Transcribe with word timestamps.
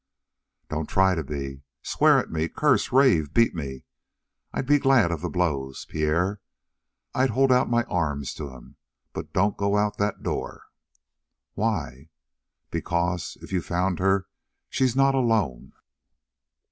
"Don't 0.67 0.87
try 0.89 1.13
to 1.13 1.23
be! 1.23 1.61
Swear 1.83 2.17
at 2.17 2.31
me 2.31 2.49
curse 2.49 2.91
rave 2.91 3.35
beat 3.35 3.53
me; 3.53 3.83
I'd 4.51 4.65
be 4.65 4.79
glad 4.79 5.11
of 5.11 5.21
the 5.21 5.29
blows, 5.29 5.85
Pierre. 5.85 6.41
I'd 7.13 7.29
hold 7.29 7.51
out 7.51 7.69
my 7.69 7.83
arms 7.83 8.33
to 8.33 8.51
'em. 8.51 8.77
But 9.13 9.31
don't 9.31 9.57
go 9.57 9.77
out 9.77 9.97
that 9.99 10.23
door!" 10.23 10.63
"Why?" 11.53 12.09
"Because 12.71 13.37
if 13.43 13.51
you 13.53 13.61
found 13.61 13.99
her 13.99 14.25
she's 14.71 14.95
not 14.95 15.13
alone." 15.13 15.71